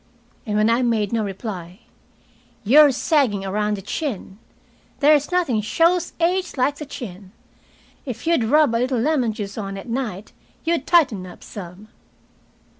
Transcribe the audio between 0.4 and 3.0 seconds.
And when I made no reply: "You're